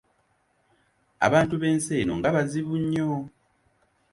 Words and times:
Abantu 1.27 1.53
b’ensi 1.61 1.91
eno 2.01 2.13
nga 2.19 2.29
bazibu 2.35 2.75
nnyo! 2.81 3.09